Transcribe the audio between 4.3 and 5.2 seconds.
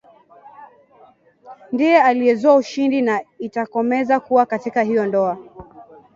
katika hiyo